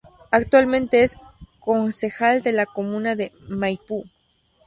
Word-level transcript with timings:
Actualmente 0.31 1.03
es 1.03 1.15
concejal 1.59 2.41
de 2.41 2.53
la 2.53 2.65
comuna 2.65 3.15
de 3.15 3.31
Maipú. 3.49 4.05